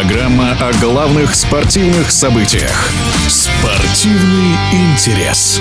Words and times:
Программа 0.00 0.52
о 0.52 0.72
главных 0.80 1.34
спортивных 1.34 2.10
событиях. 2.10 2.90
Спортивный 3.28 4.56
интерес. 4.72 5.60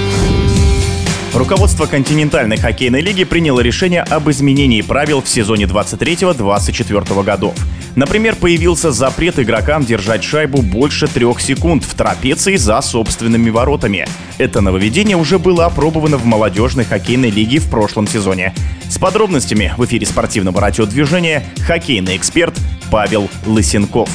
Руководство 1.34 1.88
континентальной 1.88 2.56
хоккейной 2.56 3.02
лиги 3.02 3.26
приняло 3.26 3.60
решение 3.60 4.02
об 4.02 4.30
изменении 4.30 4.82
правил 4.82 5.22
в 5.22 5.28
сезоне 5.28 5.66
23-24 5.66 7.22
годов. 7.22 7.54
Например, 7.98 8.34
появился 8.34 8.92
запрет 8.92 9.40
игрокам 9.40 9.84
держать 9.84 10.24
шайбу 10.24 10.62
больше 10.62 11.08
трех 11.08 11.42
секунд 11.42 11.84
в 11.84 11.94
трапеции 11.94 12.56
за 12.56 12.80
собственными 12.80 13.50
воротами. 13.50 14.08
Это 14.38 14.62
нововведение 14.62 15.18
уже 15.18 15.38
было 15.38 15.66
опробовано 15.66 16.16
в 16.16 16.26
молодежной 16.26 16.86
хоккейной 16.86 17.30
лиге 17.30 17.60
в 17.60 17.70
прошлом 17.70 18.08
сезоне. 18.08 18.54
С 18.90 18.98
подробностями 18.98 19.74
в 19.78 19.84
эфире 19.84 20.06
спортивного 20.06 20.62
радиодвижения 20.62 21.44
хоккейный 21.68 22.16
эксперт 22.16 22.58
Павел 22.92 23.30
Лысенков. 23.46 24.10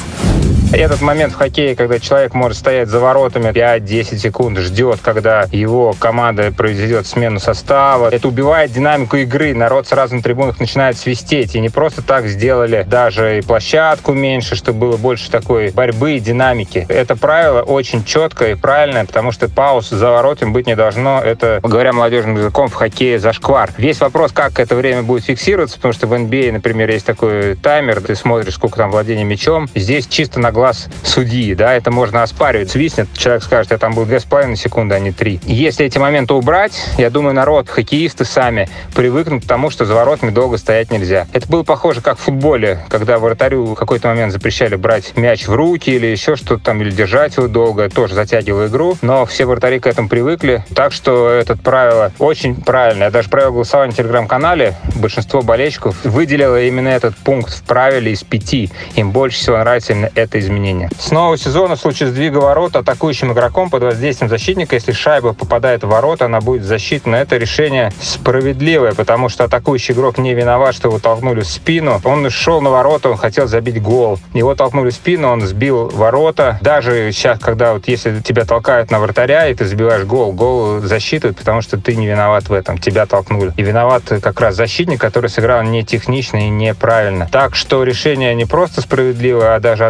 Этот 0.75 0.99
момент 0.99 1.31
в 1.31 1.37
хоккее, 1.37 1.73
когда 1.73 1.99
человек 1.99 2.33
может 2.33 2.57
стоять 2.57 2.89
за 2.89 2.99
воротами 2.99 3.49
5-10 3.49 4.17
секунд, 4.17 4.57
ждет, 4.57 4.99
когда 5.01 5.47
его 5.49 5.95
команда 5.97 6.51
произведет 6.51 7.07
смену 7.07 7.39
состава. 7.39 8.09
Это 8.09 8.27
убивает 8.27 8.73
динамику 8.73 9.15
игры. 9.15 9.53
Народ 9.53 9.87
сразу 9.87 10.15
на 10.15 10.21
трибунах 10.21 10.59
начинает 10.59 10.97
свистеть. 10.97 11.55
И 11.55 11.61
не 11.61 11.69
просто 11.69 12.01
так 12.01 12.27
сделали 12.27 12.83
даже 12.85 13.37
и 13.37 13.41
площадку 13.41 14.11
меньше, 14.11 14.57
чтобы 14.57 14.79
было 14.79 14.97
больше 14.97 15.31
такой 15.31 15.71
борьбы 15.71 16.17
и 16.17 16.19
динамики. 16.19 16.85
Это 16.89 17.15
правило 17.15 17.61
очень 17.61 18.03
четкое 18.03 18.51
и 18.51 18.55
правильное, 18.55 19.05
потому 19.05 19.31
что 19.31 19.47
пауз 19.47 19.89
за 19.89 20.11
воротами 20.11 20.51
быть 20.51 20.67
не 20.67 20.75
должно. 20.75 21.21
Это, 21.23 21.61
говоря 21.63 21.93
молодежным 21.93 22.35
языком, 22.35 22.67
в 22.67 22.73
хоккее 22.73 23.17
зашквар. 23.17 23.71
Весь 23.77 24.01
вопрос, 24.01 24.33
как 24.33 24.59
это 24.59 24.75
время 24.75 25.03
будет 25.03 25.23
фиксироваться, 25.23 25.77
потому 25.77 25.93
что 25.93 26.07
в 26.07 26.13
NBA, 26.13 26.51
например, 26.51 26.91
есть 26.91 27.05
такой 27.05 27.55
таймер, 27.55 28.01
ты 28.01 28.13
смотришь, 28.15 28.55
сколько 28.55 28.75
там 28.75 28.91
владения 28.91 29.23
мячом. 29.23 29.69
Здесь 29.73 30.05
чисто 30.07 30.41
на 30.41 30.51
глаз 30.51 30.64
судьи, 30.73 31.55
да, 31.55 31.73
это 31.73 31.91
можно 31.91 32.23
оспаривать. 32.23 32.71
Свистнет, 32.71 33.07
человек 33.13 33.43
скажет, 33.43 33.71
я 33.71 33.77
там 33.77 33.93
был 33.93 34.03
2,5 34.05 34.55
секунды, 34.55 34.95
а 34.95 34.99
не 34.99 35.11
3. 35.11 35.41
Если 35.43 35.85
эти 35.85 35.97
моменты 35.97 36.33
убрать, 36.33 36.73
я 36.97 37.09
думаю, 37.09 37.33
народ, 37.33 37.69
хоккеисты 37.69 38.25
сами 38.25 38.69
привыкнут 38.93 39.43
к 39.43 39.47
тому, 39.47 39.69
что 39.69 39.85
за 39.85 39.93
воротами 39.93 40.31
долго 40.31 40.57
стоять 40.57 40.91
нельзя. 40.91 41.27
Это 41.33 41.47
было 41.47 41.63
похоже, 41.63 42.01
как 42.01 42.17
в 42.17 42.21
футболе, 42.21 42.79
когда 42.89 43.19
вратарю 43.19 43.65
в 43.65 43.75
какой-то 43.75 44.07
момент 44.07 44.31
запрещали 44.31 44.75
брать 44.75 45.15
мяч 45.17 45.47
в 45.47 45.53
руки 45.53 45.89
или 45.89 46.07
еще 46.07 46.35
что-то 46.35 46.63
там, 46.63 46.81
или 46.81 46.91
держать 46.91 47.37
его 47.37 47.47
долго, 47.47 47.89
тоже 47.89 48.15
затягивало 48.15 48.67
игру, 48.67 48.97
но 49.01 49.25
все 49.25 49.45
вратари 49.45 49.79
к 49.79 49.87
этому 49.87 50.09
привыкли, 50.09 50.63
так 50.73 50.91
что 50.91 51.29
это 51.29 51.55
правило 51.55 52.11
очень 52.19 52.55
правильное. 52.55 53.07
Я 53.07 53.11
даже 53.11 53.29
провел 53.29 53.53
голосование 53.53 53.93
в 53.93 53.97
телеграм-канале, 53.97 54.75
большинство 54.95 55.41
болельщиков 55.41 55.95
выделило 56.03 56.61
именно 56.61 56.89
этот 56.89 57.15
пункт 57.17 57.53
в 57.53 57.63
правиле 57.63 58.11
из 58.11 58.23
пяти. 58.23 58.71
Им 58.95 59.11
больше 59.11 59.37
всего 59.37 59.57
нравится 59.57 59.93
именно 59.93 60.11
это 60.15 60.39
изменение. 60.45 60.89
С 60.97 61.11
нового 61.11 61.37
сезона 61.37 61.75
в 61.75 61.79
случае 61.79 62.09
сдвига 62.09 62.37
ворот 62.37 62.75
атакующим 62.75 63.33
игроком 63.33 63.69
под 63.69 63.83
воздействием 63.83 64.29
защитника, 64.29 64.75
если 64.75 64.91
шайба 64.91 65.33
попадает 65.33 65.83
в 65.83 65.87
ворота, 65.87 66.25
она 66.25 66.41
будет 66.41 66.63
засчитана. 66.63 67.15
Это 67.15 67.37
решение 67.37 67.91
справедливое, 68.01 68.93
потому 68.93 69.29
что 69.29 69.43
атакующий 69.43 69.93
игрок 69.93 70.17
не 70.17 70.33
виноват, 70.33 70.75
что 70.75 70.87
его 70.87 70.99
толкнули 70.99 71.41
в 71.41 71.47
спину. 71.47 72.01
Он 72.03 72.29
шел 72.29 72.61
на 72.61 72.69
ворота, 72.69 73.09
он 73.09 73.17
хотел 73.17 73.47
забить 73.47 73.81
гол. 73.81 74.19
Его 74.33 74.55
толкнули 74.55 74.89
в 74.89 74.93
спину, 74.93 75.29
он 75.29 75.41
сбил 75.41 75.89
ворота. 75.89 76.59
Даже 76.61 77.11
сейчас, 77.11 77.39
когда 77.39 77.73
вот 77.73 77.87
если 77.87 78.19
тебя 78.21 78.45
толкают 78.45 78.91
на 78.91 78.99
вратаря, 78.99 79.47
и 79.47 79.53
ты 79.53 79.65
забиваешь 79.65 80.05
гол, 80.05 80.31
гол 80.31 80.79
засчитывают, 80.79 81.37
потому 81.37 81.61
что 81.61 81.77
ты 81.77 81.95
не 81.95 82.07
виноват 82.07 82.49
в 82.49 82.53
этом, 82.53 82.77
тебя 82.77 83.05
толкнули. 83.05 83.53
И 83.57 83.63
виноват 83.63 84.03
как 84.21 84.39
раз 84.39 84.55
защитник, 84.55 84.99
который 84.99 85.29
сыграл 85.29 85.63
не 85.63 85.83
технично 85.83 86.37
и 86.37 86.49
неправильно. 86.49 87.27
Так 87.31 87.55
что 87.55 87.83
решение 87.83 88.35
не 88.35 88.45
просто 88.45 88.81
справедливое, 88.81 89.55
а 89.55 89.59
даже 89.59 89.85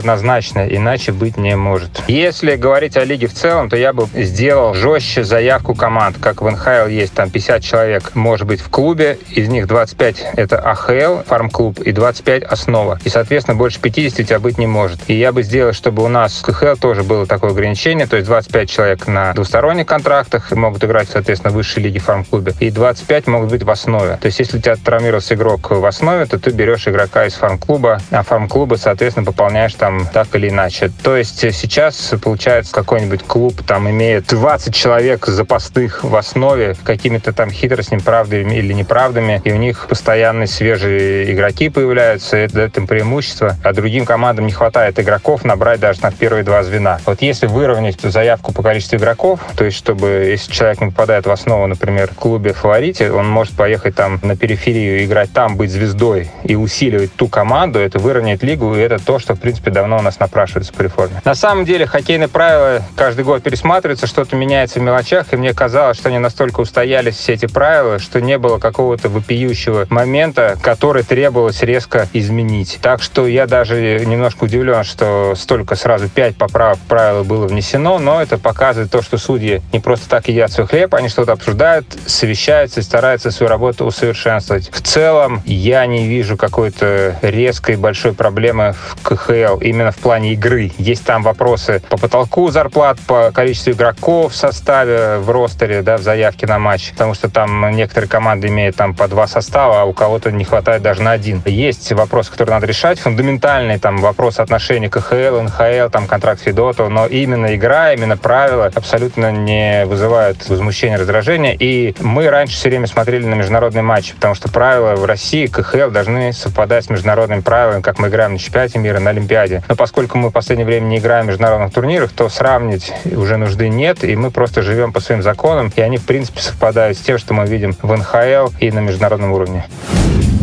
однозначное, 0.45 0.67
иначе 0.67 1.11
быть 1.11 1.38
не 1.38 1.56
может. 1.56 2.03
Если 2.07 2.56
говорить 2.56 2.97
о 2.97 3.03
лиге 3.03 3.28
в 3.28 3.33
целом, 3.33 3.69
то 3.69 3.78
я 3.78 3.94
бы 3.94 4.07
сделал 4.13 4.73
жестче 4.73 5.23
заявку 5.23 5.75
команд, 5.75 6.17
как 6.19 6.41
в 6.41 6.50
НХЛ 6.50 6.88
есть 6.89 7.13
там 7.13 7.29
50 7.29 7.63
человек, 7.63 8.11
может 8.16 8.47
быть, 8.47 8.61
в 8.61 8.69
клубе, 8.69 9.17
из 9.29 9.47
них 9.47 9.67
25 9.67 10.25
это 10.35 10.59
АХЛ, 10.59 11.23
фарм-клуб, 11.28 11.79
и 11.79 11.91
25 11.91 12.44
основа. 12.44 13.00
И, 13.03 13.09
соответственно, 13.09 13.55
больше 13.55 13.79
50 13.79 14.19
у 14.19 14.23
тебя 14.23 14.39
быть 14.39 14.57
не 14.57 14.67
может. 14.67 15.00
И 15.07 15.13
я 15.13 15.31
бы 15.31 15.44
сделал, 15.44 15.73
чтобы 15.73 16.03
у 16.03 16.07
нас 16.07 16.34
в 16.38 16.45
КХЛ 16.45 16.79
тоже 16.79 17.03
было 17.03 17.25
такое 17.25 17.51
ограничение, 17.51 18.07
то 18.07 18.17
есть 18.17 18.28
25 18.28 18.69
человек 18.69 19.07
на 19.07 19.34
двусторонних 19.34 19.85
контрактах 19.85 20.51
могут 20.51 20.84
играть, 20.84 21.09
соответственно, 21.09 21.51
в 21.51 21.55
высшей 21.55 21.84
лиге 21.84 22.00
фарм-клубе, 22.00 22.53
и 22.59 22.69
25 22.69 23.28
могут 23.28 23.51
быть 23.51 23.63
в 23.63 23.69
основе. 23.69 24.17
То 24.22 24.28
есть, 24.28 24.39
если 24.39 24.57
у 24.57 24.61
тебя 24.61 24.75
травмировался 24.75 25.35
игрок 25.35 25.72
в 25.72 25.85
основе, 25.85 26.25
то 26.25 26.39
ты 26.39 26.51
берешь 26.51 26.88
игрока 26.88 27.25
из 27.25 27.34
фарм-клуба, 27.34 28.00
а 28.11 28.23
фарм-клуба, 28.23 28.75
соответственно, 28.75 29.25
пополняешь 29.25 29.73
там 29.73 30.07
так 30.13 30.34
или 30.35 30.50
иначе. 30.50 30.91
То 31.03 31.16
есть 31.16 31.40
сейчас, 31.40 32.13
получается, 32.22 32.73
какой-нибудь 32.73 33.23
клуб 33.23 33.62
там 33.66 33.90
имеет 33.90 34.28
20 34.28 34.73
человек 34.73 35.25
запасных 35.25 36.03
в 36.03 36.16
основе 36.16 36.75
какими-то 36.84 37.34
там 37.34 37.50
хитростями, 37.51 38.00
правдами 38.00 38.56
или 38.56 38.73
неправдами, 38.73 39.41
и 39.44 39.51
у 39.51 39.57
них 39.57 39.88
постоянно 39.88 40.47
свежие 40.47 41.31
игроки 41.34 41.69
появляются, 41.69 42.38
это 42.38 42.56
дает 42.56 42.78
им 42.78 42.88
преимущество, 42.88 43.56
а 43.63 43.73
другим 43.73 44.06
командам 44.06 44.46
не 44.46 44.51
хватает 44.53 45.00
игроков 45.00 45.44
набрать 45.44 45.79
даже 45.79 46.01
на 46.01 46.12
первые 46.12 46.44
два 46.44 46.63
звена. 46.63 47.00
Вот 47.06 47.22
если 47.22 47.47
выровнять 47.47 48.00
заявку 48.02 48.53
по 48.53 48.63
количеству 48.63 48.97
игроков, 48.97 49.40
то 49.56 49.66
есть 49.66 49.78
чтобы, 49.78 50.07
если 50.29 50.52
человек 50.52 50.81
не 50.81 50.88
попадает 50.90 51.25
в 51.25 51.31
основу, 51.31 51.67
например, 51.67 52.09
в 52.12 52.16
клубе 52.16 52.53
фаворите, 52.53 53.12
он 53.12 53.29
может 53.29 53.56
поехать 53.56 53.96
там 53.96 54.19
на 54.22 54.35
периферию, 54.35 55.03
играть 55.03 55.31
там, 55.31 55.57
быть 55.57 55.72
звездой 55.72 56.29
и 56.44 56.56
усиливать 56.56 57.13
ту 57.13 57.28
команду, 57.28 57.79
это 57.79 58.00
выровнять 58.00 58.44
лигу, 58.44 58.75
и 58.75 58.79
это 58.79 59.03
то, 59.03 59.19
что, 59.19 59.35
в 59.35 59.40
принципе, 59.40 59.72
давно 59.72 59.97
у 59.97 60.02
нас 60.02 60.19
напрашивается 60.25 60.74
по 60.74 60.81
реформе. 60.81 61.22
На 61.24 61.36
самом 61.36 61.66
деле, 61.66 61.86
хоккейные 61.86 62.28
правила 62.28 62.81
каждый 62.96 63.24
год 63.24 63.44
пересматриваются, 63.44 64.08
что-то 64.08 64.36
меняется 64.36 64.80
в 64.80 64.81
мелочах, 64.81 65.28
и 65.31 65.38
мне 65.38 65.53
казалось, 65.53 65.97
что 65.97 66.09
они 66.09 66.19
настолько 66.19 66.62
устоялись, 66.62 67.16
все 67.16 67.34
эти 67.34 67.46
правила, 67.46 68.00
что 68.00 68.19
не 68.22 68.38
было 68.38 68.58
какого-то 68.58 69.09
вопиющего 69.09 69.85
момента, 69.90 70.58
который 70.62 71.03
требовалось 71.03 71.62
резко 71.62 72.08
изменить. 72.14 72.80
Так 72.81 73.02
что 73.02 73.28
я 73.28 73.46
даже 73.46 74.03
немножко 74.06 74.46
удивлен, 74.46 74.84
что 74.84 75.34
столько 75.35 75.75
сразу 75.75 76.09
пять 76.09 76.35
поправок 76.35 76.78
в 76.78 76.88
правила 76.88 77.24
было 77.24 77.47
внесено, 77.47 78.00
но 78.00 78.22
это 78.22 78.38
показывает 78.38 78.91
то, 78.91 79.02
что 79.02 79.18
судьи 79.18 79.62
не 79.72 79.80
просто 79.80 80.09
так 80.09 80.28
едят 80.28 80.52
свой 80.52 80.68
хлеб, 80.68 80.96
они 80.96 81.09
что-то 81.09 81.34
обсуждают, 81.34 81.85
совещаются 82.08 82.80
и 82.80 82.84
стараются 82.84 83.31
свою 83.31 83.50
работу 83.50 83.85
усовершенствовать. 83.85 84.69
В 84.72 84.81
целом, 84.81 85.41
я 85.46 85.85
не 85.85 86.08
вижу 86.08 86.38
какой-то 86.38 87.18
резкой 87.22 87.75
большой 87.75 88.14
проблемы 88.14 88.74
в 88.74 89.03
КХЛ 89.03 89.59
именно 89.59 89.91
в 89.91 89.97
плане 89.97 90.15
игры. 90.24 90.72
Есть 90.78 91.06
там 91.06 91.24
вопросы 91.24 91.81
по 91.90 91.98
потолку 91.98 92.50
зарплат, 92.50 93.00
по 93.08 93.31
количеству 93.31 93.72
игроков 93.72 94.34
в 94.34 94.36
составе, 94.36 95.18
в 95.18 95.30
ростере, 95.30 95.81
да, 95.81 95.98
в 95.98 96.02
заявке 96.02 96.48
на 96.48 96.59
матч, 96.59 96.92
потому 96.92 97.14
что 97.14 97.30
там 97.30 97.72
некоторые 97.72 98.09
команды 98.09 98.48
имеют 98.48 98.76
там 98.76 98.96
по 98.96 99.08
два 99.08 99.28
состава, 99.28 99.81
а 99.81 99.86
у 99.86 99.94
кого-то 99.94 100.31
не 100.31 100.44
хватает 100.44 100.81
даже 100.81 101.02
на 101.02 101.12
один. 101.12 101.42
Есть 101.46 101.92
вопросы, 101.92 102.31
которые 102.31 102.56
надо 102.56 102.68
решать, 102.68 103.00
фундаментальные 103.00 103.80
там 103.80 103.98
вопрос 103.98 104.40
отношений 104.40 104.90
КХЛ, 104.90 105.42
НХЛ, 105.42 105.90
там 105.92 106.08
контракт 106.08 106.42
Федотова, 106.42 106.90
но 106.90 107.08
именно 107.08 107.56
игра, 107.56 107.94
именно 107.94 108.18
правила 108.18 108.72
абсолютно 108.74 109.32
не 109.32 109.86
вызывают 109.86 110.47
возмущения, 110.50 110.97
раздражения. 110.97 111.56
И 111.59 111.96
мы 112.00 112.30
раньше 112.30 112.56
все 112.56 112.70
время 112.70 112.88
смотрели 112.88 113.26
на 113.26 113.36
международные 113.36 113.84
матчи, 113.84 114.14
потому 114.16 114.36
что 114.36 114.50
правила 114.50 114.96
в 114.96 115.06
России, 115.06 115.47
КХЛ, 115.47 115.90
должны 115.90 116.34
совпадать 116.34 116.86
с 116.86 116.90
международными 116.90 117.42
правилами, 117.42 117.82
как 117.82 118.00
мы 118.00 118.08
играем 118.08 118.34
на 118.34 118.40
чемпионате 118.40 118.80
мира, 118.80 119.00
на 119.00 119.12
Олимпиаде. 119.12 119.64
Но 119.68 119.76
поскольку 120.05 120.19
мы 120.19 120.29
в 120.29 120.33
последнее 120.33 120.67
время 120.67 120.85
не 120.85 120.97
играем 120.99 121.25
в 121.25 121.29
международных 121.29 121.73
турнирах, 121.73 122.11
то 122.11 122.29
сравнить 122.29 122.93
уже 123.05 123.38
нужды 123.38 123.69
нет, 123.69 124.03
и 124.03 124.16
мы 124.16 124.29
просто 124.29 124.61
живем 124.61 124.93
по 124.93 124.99
своим 124.99 125.23
законам, 125.23 125.73
и 125.75 125.81
они, 125.81 125.97
в 125.97 126.05
принципе, 126.05 126.41
совпадают 126.41 126.95
с 126.95 127.01
тем, 127.01 127.17
что 127.17 127.33
мы 127.33 127.47
видим 127.47 127.75
в 127.81 127.91
НХЛ 127.91 128.55
и 128.59 128.69
на 128.69 128.81
международном 128.81 129.31
уровне. 129.31 129.66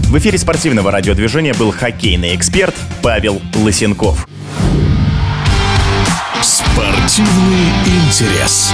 В 0.08 0.18
эфире 0.18 0.38
спортивного 0.38 0.90
радиодвижения 0.90 1.54
был 1.54 1.70
хоккейный 1.70 2.34
эксперт 2.34 2.74
Павел 3.02 3.40
Лысенков. 3.54 4.26
Спортивный 6.42 7.68
интерес. 7.86 8.72